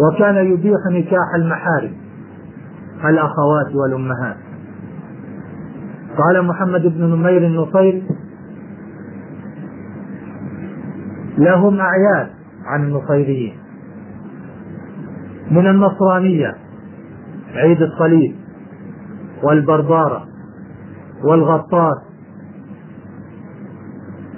وكان 0.00 0.36
يبيح 0.36 0.80
نكاح 0.90 1.34
المحارم 1.36 1.92
الأخوات 3.04 3.74
والأمهات. 3.74 4.36
قال 6.18 6.44
محمد 6.44 6.82
بن 6.82 7.04
نمير 7.04 7.46
النصيري 7.46 8.02
لهم 11.38 11.80
أعياد 11.80 12.30
عن 12.64 12.82
النصيريين. 12.82 13.56
من 15.50 15.66
النصرانية. 15.66 16.69
عيد 17.54 17.82
الصليب 17.82 18.34
والبربارة 19.42 20.24
والغطاس. 21.24 21.98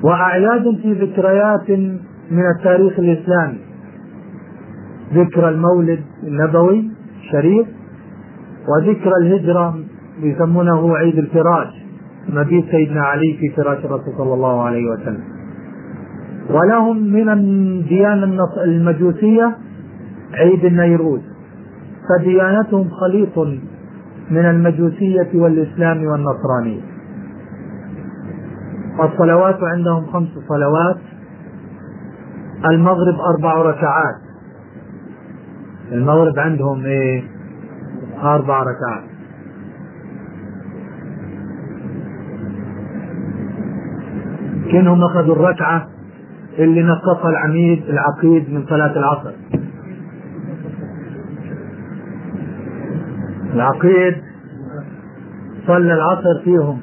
وأعياد 0.02 0.76
في 0.82 0.92
ذكريات 0.92 1.70
من 2.30 2.42
التاريخ 2.58 2.98
الإسلامي. 2.98 3.58
ذكرى 5.14 5.48
المولد 5.48 6.00
النبوي 6.22 6.90
الشريف 7.20 7.66
وذكرى 8.68 9.12
الهجرة 9.22 9.78
يسمونه 10.20 10.96
عيد 10.96 11.18
الفراش 11.18 11.68
مبيت 12.28 12.70
سيدنا 12.70 13.02
علي 13.02 13.36
في 13.40 13.48
فراش 13.56 13.84
الرسول 13.84 14.14
صلى 14.18 14.34
الله 14.34 14.62
عليه 14.62 14.90
وسلم. 14.90 15.24
ولهم 16.50 17.12
من 17.12 17.28
الديانة 17.28 18.38
المجوسية 18.64 19.56
عيد 20.34 20.64
النيروز. 20.64 21.31
فديانتهم 22.12 22.90
خليط 22.90 23.38
من 24.30 24.46
المجوسية 24.50 25.28
والإسلام 25.34 26.04
والنصرانية. 26.04 26.80
الصلوات 29.04 29.58
عندهم 29.62 30.06
خمس 30.06 30.28
صلوات 30.48 30.98
المغرب 32.70 33.14
أربع 33.20 33.62
ركعات. 33.62 34.20
المغرب 35.92 36.38
عندهم 36.38 36.84
إيه؟ 36.84 37.22
أربع 38.22 38.62
ركعات. 38.62 39.12
كأنهم 44.72 45.04
أخذوا 45.04 45.34
الركعة 45.34 45.86
اللي 46.58 46.82
نقصها 46.82 47.30
العميد 47.30 47.82
العقيد 47.88 48.50
من 48.50 48.66
صلاة 48.66 48.96
العصر. 48.96 49.32
العقيد 53.54 54.14
صلى 55.66 55.94
العصر 55.94 56.40
فيهم 56.44 56.80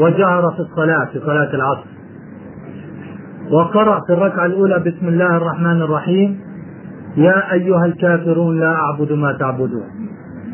وجهر 0.00 0.50
في 0.50 0.60
الصلاة 0.60 1.04
في 1.12 1.20
صلاة 1.20 1.54
العصر. 1.54 1.86
وقرأ 3.52 4.00
في 4.06 4.12
الركعة 4.12 4.46
الأولى 4.46 4.78
بسم 4.78 5.08
الله 5.08 5.36
الرحمن 5.36 5.82
الرحيم 5.82 6.40
يا 7.16 7.52
أيها 7.52 7.84
الكافرون 7.84 8.60
لا 8.60 8.74
أعبد 8.74 9.12
ما 9.12 9.32
تعبدون. 9.32 9.86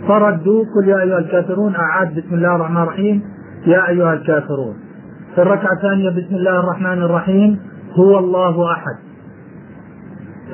فردوا 0.09 0.65
قل 0.65 0.89
يا 0.89 1.01
أيها 1.03 1.19
الكافرون 1.19 1.75
أعاد 1.77 2.15
بسم 2.15 2.35
الله 2.35 2.57
الرحمن 2.57 2.83
الرحيم 2.83 3.23
يا 3.67 3.89
أيها 3.89 4.13
الكافرون. 4.13 4.75
في 5.35 5.43
الركعة 5.43 5.73
الثانية 5.77 6.11
بسم 6.11 6.35
الله 6.35 6.61
الرحمن 6.61 7.03
الرحيم 7.03 7.61
هو 7.99 8.19
الله 8.19 8.73
أحد. 8.73 8.97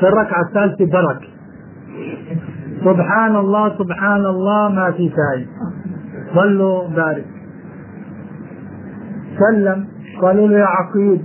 في 0.01 0.09
الركعة 0.09 0.41
الثالثة 0.49 0.93
برك 0.93 1.38
سبحان 2.85 3.37
الله 3.37 3.79
سبحان 3.79 4.27
الله 4.27 4.69
ما 4.69 4.91
في 4.91 5.11
شيء. 5.11 5.47
ظلوا 6.35 6.89
بارك. 6.89 7.27
سلم. 9.39 9.87
قالوا 10.23 10.49
له 10.49 10.59
يا 10.59 10.67
عقيد 10.67 11.23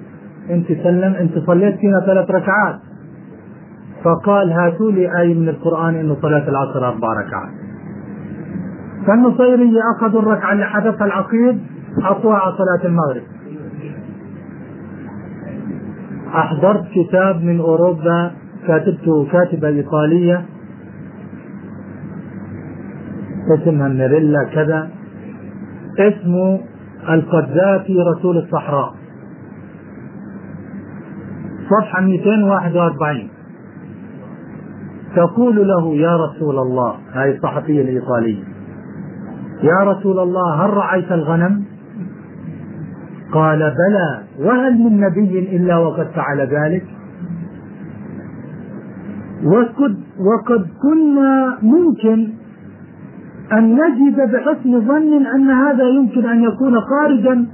انت 0.49 0.67
سلم 0.67 1.13
انت 1.13 1.37
صليت 1.47 1.75
فينا 1.75 1.99
ثلاث 2.05 2.31
ركعات. 2.31 2.79
فقال 4.03 4.51
هاتوا 4.51 4.91
لي 4.91 5.19
آية 5.21 5.33
من 5.33 5.49
القرآن 5.49 5.95
إنه 5.95 6.17
صلاة 6.21 6.49
العصر 6.49 6.87
أربع 6.87 7.07
ركعات. 7.13 7.53
فالنصيرية 9.07 9.81
أخذوا 9.97 10.21
الركعة 10.21 10.53
اللي 10.53 10.65
حدثها 10.65 11.05
العقيد 11.05 11.61
حطوها 12.01 12.35
على 12.37 12.53
صلاة 12.53 12.87
المغرب. 12.87 13.23
أحضرت 16.35 16.83
كتاب 16.95 17.43
من 17.43 17.59
أوروبا 17.59 18.31
كاتبته 18.67 19.27
كاتبة 19.31 19.67
إيطالية 19.67 20.45
اسمها 23.51 23.87
ميريلا 23.87 24.43
كذا. 24.53 24.89
اسمه 25.99 26.59
القذافي 27.09 27.95
رسول 27.99 28.37
الصحراء. 28.37 28.93
صفحة 31.69 32.01
241 32.01 33.29
تقول 35.15 35.67
له 35.67 35.95
يا 35.95 36.17
رسول 36.17 36.59
الله 36.59 36.95
هذه 37.13 37.35
الصحفية 37.35 37.81
الإيطالية. 37.81 38.43
يا 39.63 39.83
رسول 39.83 40.19
الله 40.19 40.65
هل 40.65 40.69
رعيت 40.69 41.11
الغنم؟ 41.11 41.63
قال 43.31 43.59
بلى. 43.59 44.23
وهل 44.47 44.73
من 44.79 44.99
نبي 44.99 45.55
إلا 45.57 45.77
وقد 45.77 46.07
فعل 46.07 46.41
ذلك؟ 46.41 46.85
وقد 49.43 49.97
وقد 50.19 50.67
كنا 50.81 51.57
ممكن 51.61 52.42
أن 53.53 53.75
نجد 53.75 54.31
بحسن 54.31 54.87
ظن 54.87 55.25
أن 55.25 55.49
هذا 55.49 55.83
يمكن 55.83 56.25
أن 56.25 56.43
يكون 56.43 56.79
خارجا 56.81 57.45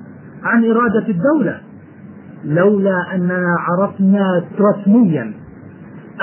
عن 0.43 0.65
إرادة 0.65 1.07
الدولة. 1.09 1.59
لولا 2.45 3.15
أننا 3.15 3.55
عرفنا 3.59 4.43
رسميا 4.59 5.33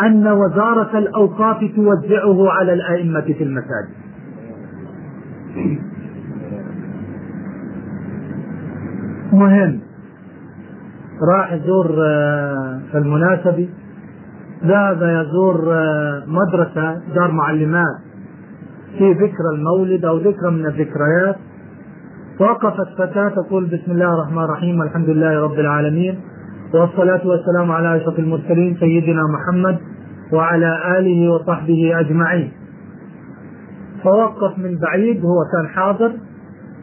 أن 0.02 0.26
وزارة 0.26 0.98
الأوقاف 0.98 1.64
توزعه 1.76 2.50
على 2.50 2.72
الأئمة 2.72 3.20
في 3.20 3.44
المساجد. 3.44 3.96
مهم. 9.32 9.80
راح 11.32 11.52
يزور 11.52 11.96
آه، 12.08 12.80
في 12.92 12.98
المناسبة 12.98 13.68
ذهب 14.64 15.02
يزور 15.02 15.72
آه، 15.72 16.22
مدرسة 16.26 17.00
دار 17.14 17.30
معلمات. 17.30 18.05
في 18.98 19.12
ذكرى 19.12 19.50
المولد 19.54 20.04
أو 20.04 20.16
ذكرى 20.18 20.50
من 20.50 20.66
الذكريات. 20.66 21.36
وقفت 22.40 22.88
فتاة 22.98 23.28
تقول 23.28 23.64
بسم 23.66 23.92
الله 23.92 24.14
الرحمن 24.14 24.44
الرحيم 24.44 24.80
والحمد 24.80 25.08
لله 25.08 25.40
رب 25.40 25.58
العالمين 25.58 26.20
والصلاة 26.74 27.26
والسلام 27.26 27.72
على 27.72 27.96
أشرف 27.96 28.18
المرسلين 28.18 28.76
سيدنا 28.80 29.20
محمد 29.34 29.78
وعلى 30.32 30.98
آله 30.98 31.32
وصحبه 31.32 32.00
أجمعين. 32.00 32.52
فوقف 34.04 34.58
من 34.58 34.78
بعيد 34.78 35.24
هو 35.24 35.38
كان 35.52 35.68
حاضر 35.68 36.12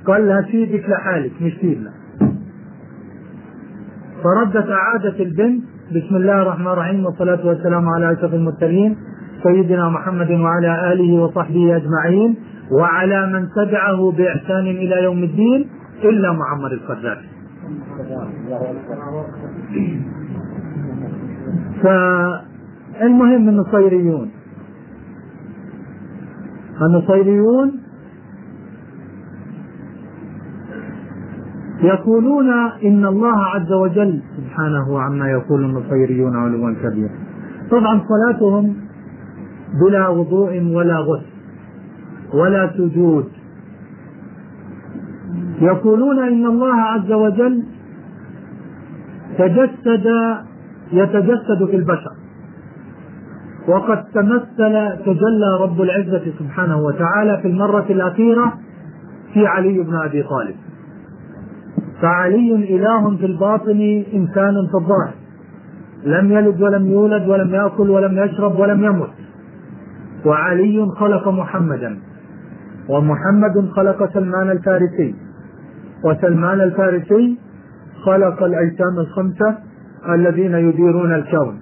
قال 0.07 0.27
لها 0.27 0.41
سيدك 0.51 0.89
لحالك 0.89 1.31
مش 1.41 1.53
سيدنا. 1.61 1.91
فردت 4.23 4.69
أعادت 4.69 5.21
البنت 5.21 5.63
بسم 5.91 6.15
الله 6.15 6.41
الرحمن 6.41 6.67
الرحيم 6.67 7.05
والصلاة 7.05 7.47
والسلام 7.47 7.89
على 7.89 8.11
أشرف 8.11 8.33
المرسلين 8.33 8.97
سيدنا 9.43 9.89
محمد 9.89 10.31
وعلى 10.31 10.93
آله 10.93 11.13
وصحبه 11.23 11.75
أجمعين 11.75 12.35
وعلى 12.71 13.27
من 13.33 13.47
تبعه 13.55 14.11
بإحسان 14.11 14.65
إلى 14.67 15.03
يوم 15.03 15.23
الدين 15.23 15.69
إلا 16.03 16.31
معمر 16.31 16.71
القذافي 16.71 17.27
فالمهم 21.83 23.49
النصيريون. 23.49 24.31
النصيريون 26.81 27.71
يقولون 31.83 32.49
إن 32.85 33.05
الله 33.05 33.43
عز 33.45 33.71
وجل 33.71 34.21
سبحانه 34.37 34.99
عما 34.99 35.29
يقول 35.31 35.63
النصيريون 35.63 36.35
علوا 36.35 36.73
كبيرا 36.83 37.09
طبعا 37.71 38.01
صلاتهم 38.09 38.75
بلا 39.81 40.07
وضوء 40.07 40.61
ولا 40.75 40.97
غسل 40.97 41.33
ولا 42.33 42.71
سجود. 42.77 43.25
يقولون 45.61 46.19
إن 46.19 46.45
الله 46.45 46.73
عز 46.73 47.11
وجل 47.11 47.63
تجسد 49.37 50.07
يتجسد 50.91 51.65
في 51.65 51.75
البشر. 51.75 52.11
وقد 53.67 54.03
تمثل 54.03 54.97
تجلى 55.05 55.57
رب 55.61 55.81
العزة 55.81 56.23
سبحانه 56.39 56.81
وتعالى 56.81 57.39
في 57.41 57.47
المرة 57.47 57.85
الأخيرة 57.89 58.53
في 59.33 59.47
علي 59.47 59.83
بن 59.83 59.95
أبي 59.95 60.23
طالب. 60.23 60.55
فعلي 62.01 62.75
إله 62.75 63.17
في 63.17 63.25
الباطن 63.25 64.03
إنسان 64.13 64.53
في 64.71 64.75
الظاهر. 64.75 65.13
لم 66.05 66.31
يلد 66.31 66.61
ولم 66.61 66.91
يولد 66.91 67.29
ولم 67.29 67.53
يأكل 67.53 67.89
ولم 67.89 68.17
يشرب 68.17 68.59
ولم 68.59 68.83
يمت. 68.83 69.22
وعلي 70.25 70.87
خلق 70.99 71.27
محمدا 71.27 71.99
ومحمد 72.89 73.69
خلق 73.75 74.13
سلمان 74.13 74.51
الفارسي. 74.51 75.15
وسلمان 76.03 76.61
الفارسي 76.61 77.37
خلق 78.05 78.43
الأيتام 78.43 78.99
الخمسة 78.99 79.57
الذين 80.09 80.53
يديرون 80.55 81.13
الكون. 81.13 81.61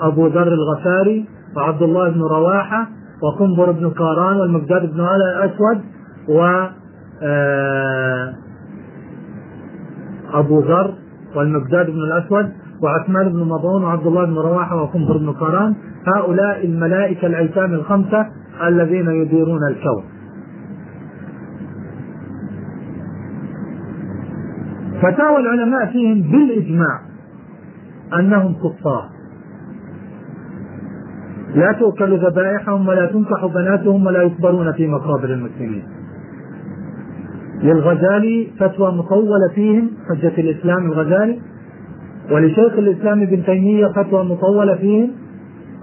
أبو 0.00 0.26
ذر 0.26 0.48
الغفاري 0.48 1.28
وعبد 1.56 1.82
الله 1.82 2.10
بن 2.10 2.20
رواحة 2.20 2.86
وقنبر 3.22 3.70
بن 3.70 3.90
كاران 3.90 4.36
والمقداد 4.36 4.92
بن 4.92 5.00
الأسود 5.00 5.80
و 6.28 6.66
آه، 7.22 8.34
أبو 10.32 10.60
ذر 10.60 10.94
والمقداد 11.36 11.86
بن 11.86 11.98
الأسود 11.98 12.52
وعثمان 12.82 13.28
بن 13.28 13.38
مضون 13.38 13.84
وعبد 13.84 14.06
الله 14.06 14.24
بن 14.24 14.34
رواحة 14.34 14.82
وقنبر 14.82 15.16
بن 15.16 15.32
كاران 15.32 15.74
هؤلاء 16.06 16.66
الملائكة 16.66 17.26
الأيتام 17.26 17.74
الخمسة 17.74 18.26
الذين 18.68 19.10
يديرون 19.10 19.60
الكون. 19.70 20.04
فتاوى 25.02 25.36
العلماء 25.40 25.86
فيهم 25.86 26.22
بالإجماع 26.22 27.00
أنهم 28.20 28.54
كفار. 28.54 29.08
لا 31.54 31.72
تؤكل 31.72 32.18
ذبائحهم 32.18 32.88
ولا 32.88 33.06
تنكح 33.06 33.46
بناتهم 33.46 34.06
ولا 34.06 34.22
يكبرون 34.22 34.72
في 34.72 34.86
مقابر 34.86 35.30
المسلمين. 35.30 35.84
للغزالي 37.62 38.48
فتوى 38.58 38.92
مطولة 38.92 39.48
فيهم 39.54 39.90
حجة 40.08 40.32
الإسلام 40.38 40.86
الغزالي 40.86 41.38
ولشيخ 42.30 42.72
الإسلام 42.72 43.22
ابن 43.22 43.44
تيمية 43.44 43.86
فتوى 43.86 44.24
مطولة 44.24 44.74
فيهم 44.74 45.10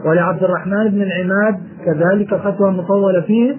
ولعبد 0.06 0.44
الرحمن 0.44 0.90
بن 0.90 1.02
العماد 1.02 1.60
كذلك 1.86 2.36
فتوى 2.36 2.72
مطولة 2.72 3.22
فيه 3.22 3.56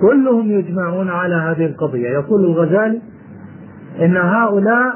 كلهم 0.00 0.50
يجمعون 0.50 1.08
على 1.08 1.34
هذه 1.34 1.66
القضية. 1.66 2.08
يقول 2.08 2.44
الغزالي 2.44 3.00
إن 4.00 4.16
هؤلاء 4.16 4.94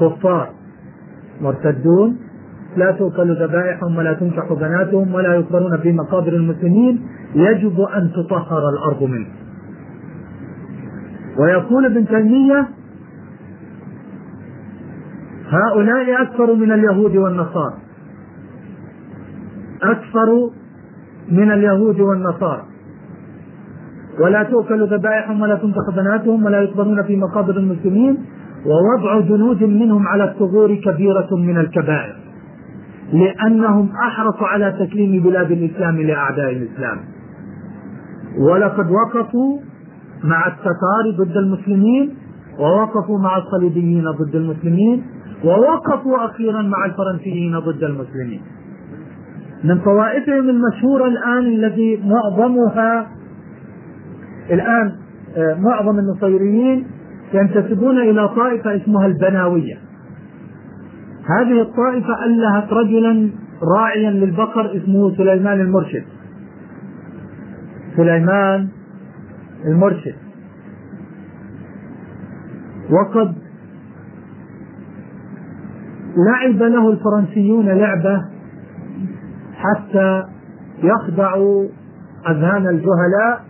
كفار 0.00 0.48
مرتدون 1.40 2.16
لا 2.76 2.90
تؤكل 2.90 3.34
ذبائحهم 3.42 3.96
ولا 3.96 4.12
تنكح 4.12 4.52
بناتهم 4.52 5.14
ولا 5.14 5.34
يقبرون 5.34 5.76
في 5.76 5.92
مقابر 5.92 6.32
المسلمين 6.32 7.06
يجب 7.34 7.80
أن 7.80 8.10
تطهر 8.12 8.62
الأرض 8.68 9.02
منه 9.02 9.26
ويقول 11.38 11.86
ابن 11.86 12.06
تيمية 12.06 12.68
هؤلاء 15.48 16.22
أكثر 16.22 16.54
من 16.54 16.72
اليهود 16.72 17.16
والنصارى. 17.16 17.83
أكثر 19.82 20.50
من 21.30 21.50
اليهود 21.52 22.00
والنصارى. 22.00 22.62
ولا 24.20 24.42
تؤكل 24.42 24.86
ذبائحهم 24.86 25.40
ولا 25.42 25.54
تنفخ 25.54 25.90
بناتهم 25.96 26.44
ولا 26.44 26.60
يقبرون 26.60 27.02
في 27.02 27.16
مقابر 27.16 27.56
المسلمين 27.56 28.18
ووضع 28.66 29.20
جنود 29.20 29.62
منهم 29.62 30.08
على 30.08 30.24
الثغور 30.24 30.74
كبيرة 30.74 31.28
من 31.32 31.58
الكبائر 31.58 32.16
لأنهم 33.12 33.90
أحرصوا 34.08 34.46
على 34.46 34.72
تسليم 34.72 35.22
بلاد 35.22 35.50
الإسلام 35.50 35.96
لأعداء 35.96 36.50
الإسلام. 36.50 36.98
ولقد 38.38 38.86
وقفوا 38.90 39.60
مع 40.24 40.46
التتار 40.46 41.24
ضد 41.24 41.36
المسلمين 41.36 42.14
ووقفوا 42.58 43.18
مع 43.18 43.36
الصليبيين 43.36 44.04
ضد 44.10 44.34
المسلمين 44.34 45.02
ووقفوا 45.44 46.24
أخيرا 46.24 46.62
مع 46.62 46.84
الفرنسيين 46.84 47.58
ضد 47.58 47.84
المسلمين. 47.84 48.42
من 49.64 49.80
طوائفهم 49.80 50.50
المشهورة 50.50 51.06
الآن 51.06 51.38
الذي 51.38 52.02
معظمها 52.04 53.06
الآن 54.50 54.92
آه، 55.36 55.54
معظم 55.54 55.98
النصيريين 55.98 56.86
ينتسبون 57.34 57.98
إلى 57.98 58.28
طائفة 58.28 58.76
اسمها 58.76 59.06
البناوية. 59.06 59.78
هذه 61.24 61.62
الطائفة 61.62 62.24
ألهت 62.24 62.72
رجلا 62.72 63.30
راعيا 63.76 64.10
للبقر 64.10 64.76
اسمه 64.76 65.16
سليمان 65.16 65.60
المرشد. 65.60 66.04
سليمان 67.96 68.68
المرشد. 69.66 70.14
وقد 72.90 73.34
لعب 76.16 76.62
له 76.62 76.90
الفرنسيون 76.90 77.68
لعبة 77.68 78.33
حتى 79.64 80.22
يخدعوا 80.82 81.68
أذهان 82.28 82.66
الجهلاء. 82.68 83.44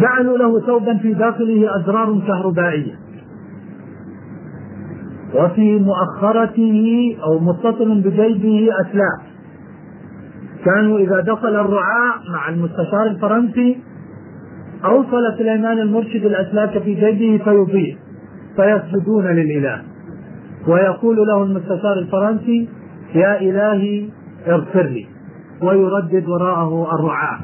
جعلوا 0.00 0.38
له 0.38 0.60
ثوبا 0.66 0.96
في 0.98 1.14
داخله 1.14 1.76
أزرار 1.80 2.20
كهربائية. 2.26 2.94
وفي 5.34 5.78
مؤخرته 5.78 7.16
أو 7.22 7.38
متصل 7.38 8.00
بجيبه 8.00 8.68
أسلاف 8.80 9.20
كانوا 10.64 10.98
إذا 10.98 11.20
دخل 11.20 11.54
الرعاة 11.54 12.14
مع 12.32 12.48
المستشار 12.48 13.06
الفرنسي 13.06 13.78
أوصل 14.84 15.38
سليمان 15.38 15.78
المرشد 15.78 16.24
الأسلاك 16.24 16.78
في 16.78 16.94
جيبه 16.94 17.44
فيضيء 17.44 17.96
فيسجدون 18.56 19.26
للإله. 19.26 19.82
ويقول 20.68 21.16
له 21.16 21.42
المستشار 21.42 21.98
الفرنسي 21.98 22.68
يا 23.14 23.40
إلهي 23.40 24.08
اغفر 24.48 24.82
لي. 24.82 25.06
ويردد 25.62 26.28
وراءه 26.28 26.94
الرعاة. 26.94 27.38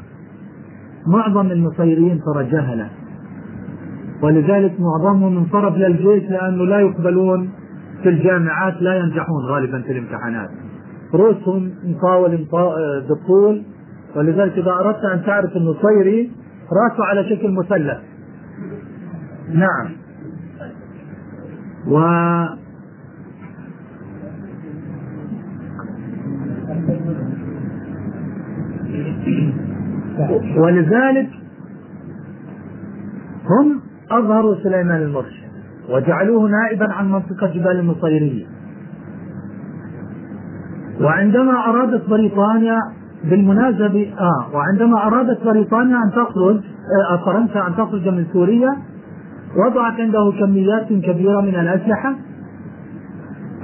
معظم 1.07 1.51
النصيريين 1.51 2.21
ترى 2.21 2.43
جهلة 2.43 2.89
ولذلك 4.21 4.73
معظمهم 4.79 5.37
انصرف 5.37 5.77
للجيش 5.77 6.29
لأنه 6.29 6.65
لا 6.65 6.79
يقبلون 6.79 7.49
في 8.03 8.09
الجامعات 8.09 8.81
لا 8.81 8.95
ينجحون 8.95 9.45
غالبا 9.49 9.81
في 9.81 9.91
الامتحانات. 9.91 10.49
رؤوسهم 11.13 11.71
مطاول 11.83 12.47
بالطول 13.09 13.63
ولذلك 14.15 14.57
إذا 14.57 14.71
أردت 14.71 15.03
أن 15.13 15.25
تعرف 15.25 15.57
النصيري 15.57 16.31
راسه 16.71 17.05
على 17.05 17.23
شكل 17.29 17.51
مثلث. 17.51 17.97
نعم. 19.53 19.91
و 21.87 21.97
ولذلك 30.57 31.29
هم 33.49 33.81
أظهروا 34.11 34.55
سليمان 34.63 35.01
المرشد 35.01 35.43
وجعلوه 35.89 36.49
نائبا 36.49 36.93
عن 36.93 37.11
منطقة 37.11 37.47
جبال 37.47 37.79
النصيرية 37.79 38.45
وعندما 41.01 41.69
أرادت 41.69 42.09
بريطانيا 42.09 42.77
بالمناسبة 43.23 44.13
آه 44.19 44.55
وعندما 44.55 45.07
أرادت 45.07 45.43
بريطانيا 45.45 45.97
أن 45.97 46.11
تخرج 46.11 46.57
آه 47.11 47.25
فرنسا 47.25 47.67
أن 47.67 47.73
تخرج 47.73 48.07
من 48.07 48.25
سوريا 48.33 48.77
وضعت 49.57 49.99
عنده 49.99 50.33
كميات 50.39 50.87
كبيرة 50.87 51.41
من 51.41 51.55
الأسلحة 51.55 52.15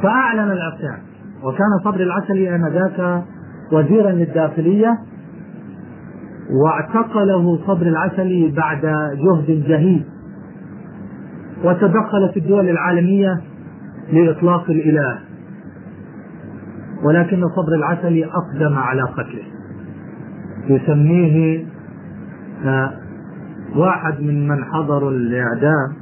فأعلن 0.04 0.52
الإقطاع 0.52 0.98
وكان 1.44 1.80
صبري 1.84 2.04
العسلي 2.04 2.56
آنذاك 2.56 3.24
وزيرا 3.72 4.12
للداخلية 4.12 5.00
واعتقله 6.52 7.60
صبر 7.68 7.88
العسلي 7.88 8.54
بعد 8.58 8.82
جهد 9.16 9.64
جهيد 9.68 10.04
وتدخلت 11.64 12.38
الدول 12.38 12.70
العالمية 12.70 13.42
لإطلاق 14.14 14.70
الإله. 14.70 15.20
ولكن 17.04 17.42
صبر 17.56 17.76
العسلي 17.76 18.26
أقدم 18.26 18.78
على 18.78 19.02
قتله. 19.02 19.44
يسميه 20.70 21.66
آه، 22.66 22.92
واحد 23.76 24.22
من 24.22 24.48
من 24.48 24.64
حضروا 24.64 25.12
الإعدام 25.12 25.94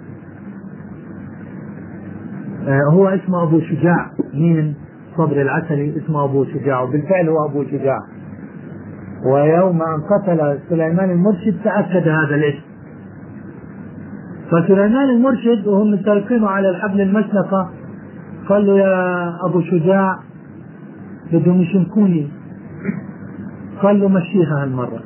آه، 2.67 2.91
هو 2.91 3.08
اسمه 3.08 3.43
أبو 3.43 3.60
شجاع 3.60 4.12
مين؟ 4.34 4.76
صبر 5.17 5.41
العسلي 5.41 5.97
اسمه 5.97 6.23
أبو 6.23 6.45
شجاع 6.45 6.82
وبالفعل 6.82 7.30
هو 7.30 7.45
أبو 7.45 7.63
شجاع. 7.63 7.99
ويوم 9.25 9.82
أن 9.82 10.01
قتل 10.01 10.60
سليمان 10.69 11.10
المرشد 11.10 11.56
تأكد 11.63 12.08
هذا 12.08 12.36
الاسم. 12.36 12.67
فسليمان 14.51 15.10
المرشد 15.10 15.67
وهم 15.67 15.91
متفقين 15.91 16.43
على 16.43 16.69
الحبل 16.69 17.01
المشنقة 17.01 17.69
قال 18.49 18.65
له 18.67 18.80
يا 18.80 19.34
أبو 19.45 19.62
شجاع 19.62 20.19
بدهم 21.34 21.62
يشنكوني 21.62 22.32
قال 23.82 23.99
له 23.99 24.08
مشيها 24.10 24.63
هالمرة. 24.63 25.03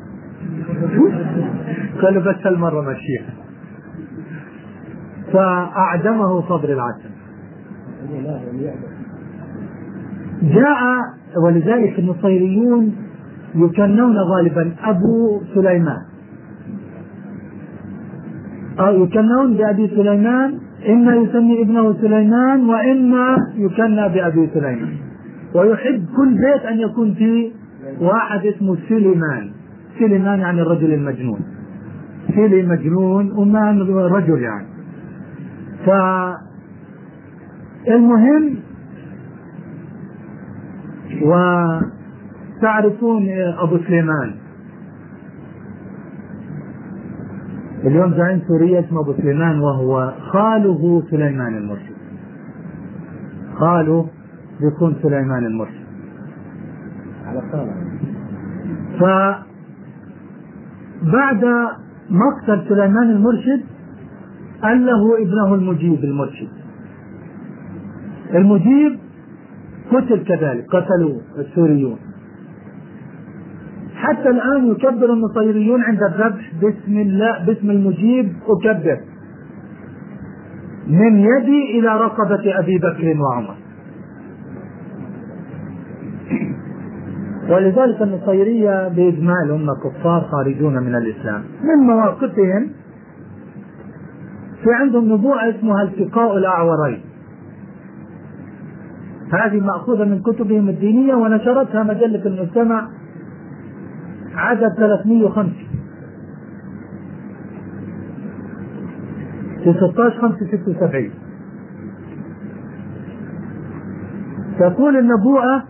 قال 2.01 2.13
له 2.13 2.19
بس 2.19 2.47
هالمرة 2.47 2.81
مشيها. 2.81 3.33
فأعدمه 5.33 6.41
صبر 6.41 6.69
العسل. 6.69 7.11
جاء 10.41 10.99
ولذلك 11.45 11.99
النصيريون 11.99 12.95
يكنون 13.55 14.17
غالبا 14.17 14.71
أبو 14.83 15.41
سليمان. 15.53 16.01
أو 18.79 19.03
يكنون 19.03 19.53
بأبي 19.57 19.87
سليمان 19.87 20.59
إما 20.89 21.15
يسمي 21.15 21.61
ابنه 21.61 21.93
سليمان 22.01 22.69
وإما 22.69 23.37
يكنى 23.55 24.09
بأبي 24.09 24.49
سليمان. 24.53 24.95
ويحب 25.55 26.05
كل 26.15 26.33
بيت 26.33 26.65
أن 26.65 26.79
يكون 26.79 27.13
فيه 27.13 27.51
واحد 28.01 28.45
اسمه 28.45 28.77
سليمان. 28.89 29.51
سليمان 29.99 30.39
يعني 30.39 30.61
الرجل 30.61 30.93
المجنون. 30.93 31.39
سلي 32.35 32.63
مجنون 32.63 33.31
ومان 33.31 33.81
رجل 33.81 34.41
يعني. 34.41 34.67
فالمهم 37.85 38.55
وتعرفون 41.23 43.29
أبو 43.59 43.77
سليمان. 43.77 44.33
اليوم 47.83 48.13
زعيم 48.13 48.41
سوريا 48.47 48.79
اسمه 48.79 49.01
أبو 49.01 49.13
سليمان 49.13 49.59
وهو 49.59 50.13
خاله 50.31 51.03
سليمان 51.11 51.57
المرشد. 51.57 51.95
خاله 53.55 54.07
يكون 54.61 54.95
سليمان 55.01 55.45
المرشد. 55.45 55.85
على 57.25 57.41
فبعد 61.01 61.43
مقتل 62.09 62.65
سليمان 62.69 63.09
المرشد 63.09 63.61
قال 64.63 64.85
له 64.85 65.21
ابنه 65.21 65.55
المجيب 65.55 66.03
المرشد. 66.03 66.49
المجيب 68.35 68.90
قتل 69.91 70.23
كذلك 70.23 70.65
قتلوه 70.75 71.21
السوريون. 71.37 71.97
حتى 73.95 74.29
الآن 74.29 74.71
يكبر 74.71 75.13
النصيريون 75.13 75.81
عند 75.81 76.03
الذبح 76.03 76.51
باسم 76.61 76.97
الله 76.97 77.45
باسم 77.45 77.69
المجيب 77.71 78.33
أكبر. 78.47 78.99
من 80.87 81.19
يدي 81.19 81.79
إلى 81.79 81.87
رقبة 81.87 82.59
أبي 82.59 82.77
بكر 82.77 83.17
وعمر. 83.21 83.55
ولذلك 87.49 88.01
النصيرية 88.01 88.87
بإجمال 88.87 89.51
هم 89.51 89.67
كفار 89.83 90.21
خارجون 90.21 90.73
من 90.73 90.95
الإسلام. 90.95 91.43
من 91.63 91.87
مواقفهم 91.87 92.69
في 94.63 94.73
عندهم 94.73 95.13
نبوءة 95.13 95.49
اسمها 95.49 95.83
التقاء 95.83 96.37
الأعورين. 96.37 97.01
هذه 99.31 99.59
مأخوذة 99.59 100.05
من 100.05 100.21
كتبهم 100.21 100.69
الدينية 100.69 101.15
ونشرتها 101.15 101.83
مجلة 101.83 102.25
المجتمع 102.25 102.89
عدد 104.35 104.73
305 104.77 105.49
في 109.63 109.73
16 109.73 110.21
5 110.21 110.37
76 110.45 111.09
تقول 114.59 114.97
النبوءة 114.97 115.63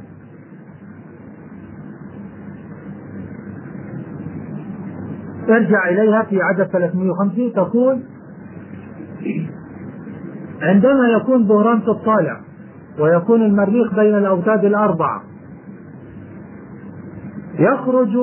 ارجع 5.50 5.90
إليها 5.90 6.24
في 6.24 6.42
عدد 6.42 6.64
305 6.64 7.54
تقول 7.56 8.00
عندما 10.62 11.08
يكون 11.08 11.48
ظهران 11.48 11.78
الطالع 11.78 12.51
ويكون 13.00 13.42
المريخ 13.42 13.96
بين 13.96 14.16
الأوتاد 14.16 14.66
الأربعة. 14.66 15.24
يخرج 17.60 18.18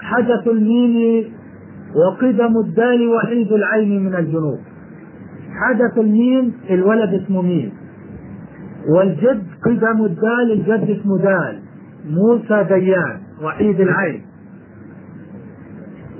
حدث 0.00 0.48
الميم 0.48 1.24
وقدم 1.94 2.58
الدال 2.66 3.08
وحيد 3.08 3.52
العين 3.52 4.04
من 4.06 4.14
الجنوب. 4.14 4.58
حدث 5.62 5.98
الميم 5.98 6.52
الولد 6.70 7.22
اسمه 7.22 7.42
ميم. 7.42 7.72
والجد 8.88 9.42
قدم 9.64 10.04
الدال 10.04 10.52
الجد 10.52 11.00
اسمه 11.00 11.18
دال. 11.18 11.58
موسى 12.10 12.64
ديان 12.64 13.18
وحيد 13.42 13.80
العين. 13.80 14.22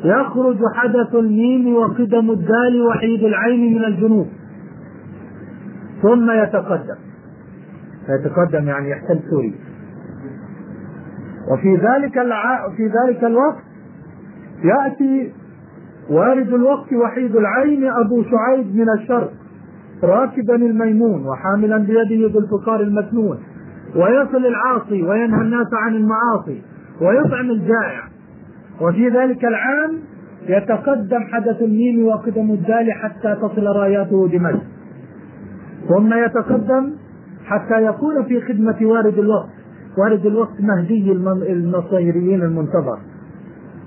يخرج 0.05 0.59
حدث 0.75 1.15
الميم 1.15 1.75
وقدم 1.77 2.31
الدال 2.31 2.83
وحيد 2.83 3.25
العين 3.25 3.75
من 3.75 3.85
الجنوب. 3.85 4.27
ثم 6.03 6.31
يتقدم. 6.31 7.14
يتقدم 8.09 8.69
يعني 8.69 8.91
يحتل 8.91 9.21
سوريا 9.31 9.55
وفي 11.53 11.77
ذلك 11.77 12.19
الع... 12.19 12.69
في 12.77 12.87
ذلك 12.87 13.25
الوقت 13.25 13.65
يأتي 14.65 15.33
وارد 16.11 16.49
الوقت 16.49 16.93
وحيد 16.93 17.37
العين 17.37 17.85
أبو 17.85 18.23
شعيب 18.23 18.77
من 18.77 18.87
الشرق 18.99 19.33
راكبا 20.03 20.55
الميمون 20.55 21.27
وحاملا 21.27 21.79
بيده 21.79 22.29
بالفقار 22.29 22.81
المكنون 22.81 23.39
ويصل 23.97 24.47
العاصي 24.47 25.03
وينهى 25.03 25.41
الناس 25.41 25.67
عن 25.73 25.95
المعاصي 25.95 26.63
ويطعم 27.01 27.51
الجائع. 27.51 28.03
وفي 28.81 29.09
ذلك 29.09 29.45
العام 29.45 29.93
يتقدم 30.49 31.21
حدث 31.33 31.63
الميم 31.63 32.07
وقدم 32.07 32.51
الدال 32.51 32.93
حتى 32.93 33.37
تصل 33.43 33.67
راياته 33.67 34.29
دمشق. 34.29 34.63
ثم 35.89 36.15
يتقدم 36.15 36.93
حتى 37.45 37.85
يكون 37.87 38.25
في 38.25 38.41
خدمة 38.41 38.77
وارد 38.83 39.19
الوقت. 39.19 39.49
وارد 39.99 40.27
الوقت 40.27 40.61
مهدي 40.61 41.13
النصيريين 41.53 42.43
المنتظر. 42.43 42.99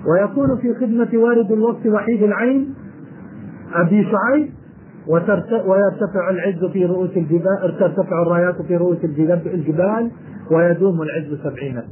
ويكون 0.06 0.56
في 0.56 0.74
خدمة 0.74 1.08
وارد 1.14 1.52
الوقت 1.52 1.86
وحيد 1.86 2.22
العين 2.22 2.74
أبي 3.74 4.04
شعيب 4.04 4.50
ويرتفع 5.66 6.30
العز 6.30 6.64
في 6.72 6.86
رؤوس 6.86 7.10
الجبال 7.16 7.76
ترتفع 7.80 8.22
الرايات 8.22 8.62
في 8.62 8.76
رؤوس 8.76 9.04
الجبال 9.04 10.10
ويدوم 10.50 11.02
العز 11.02 11.40
سبعين. 11.44 11.82